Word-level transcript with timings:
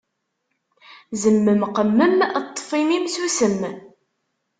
Zemmem 1.21 1.61
qemmem, 1.75 2.17
ṭṭef 2.55 2.69
immi-m 2.79 3.05
sussem. 3.15 3.59